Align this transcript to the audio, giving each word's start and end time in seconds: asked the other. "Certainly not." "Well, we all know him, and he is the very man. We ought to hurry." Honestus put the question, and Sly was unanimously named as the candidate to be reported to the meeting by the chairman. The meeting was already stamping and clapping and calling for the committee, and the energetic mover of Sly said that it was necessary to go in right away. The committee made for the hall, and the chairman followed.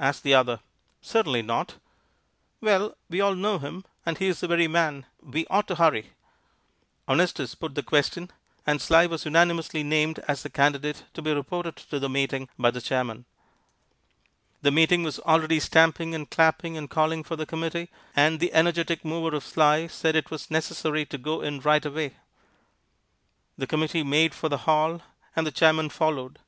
asked 0.00 0.24
the 0.24 0.34
other. 0.34 0.58
"Certainly 1.00 1.42
not." 1.42 1.74
"Well, 2.60 2.96
we 3.08 3.20
all 3.20 3.36
know 3.36 3.60
him, 3.60 3.84
and 4.04 4.18
he 4.18 4.26
is 4.26 4.40
the 4.40 4.48
very 4.48 4.66
man. 4.66 5.06
We 5.22 5.46
ought 5.46 5.68
to 5.68 5.76
hurry." 5.76 6.14
Honestus 7.06 7.54
put 7.54 7.76
the 7.76 7.84
question, 7.84 8.32
and 8.66 8.82
Sly 8.82 9.06
was 9.06 9.24
unanimously 9.24 9.84
named 9.84 10.18
as 10.26 10.42
the 10.42 10.50
candidate 10.50 11.04
to 11.14 11.22
be 11.22 11.32
reported 11.32 11.76
to 11.76 12.00
the 12.00 12.08
meeting 12.08 12.48
by 12.58 12.72
the 12.72 12.80
chairman. 12.80 13.24
The 14.62 14.72
meeting 14.72 15.04
was 15.04 15.20
already 15.20 15.60
stamping 15.60 16.12
and 16.12 16.28
clapping 16.28 16.76
and 16.76 16.90
calling 16.90 17.22
for 17.22 17.36
the 17.36 17.46
committee, 17.46 17.88
and 18.16 18.40
the 18.40 18.52
energetic 18.54 19.04
mover 19.04 19.36
of 19.36 19.44
Sly 19.44 19.86
said 19.86 20.16
that 20.16 20.24
it 20.24 20.30
was 20.32 20.50
necessary 20.50 21.06
to 21.06 21.18
go 21.18 21.40
in 21.40 21.60
right 21.60 21.84
away. 21.86 22.16
The 23.56 23.68
committee 23.68 24.02
made 24.02 24.34
for 24.34 24.48
the 24.48 24.58
hall, 24.66 25.02
and 25.36 25.46
the 25.46 25.52
chairman 25.52 25.88
followed. 25.88 26.40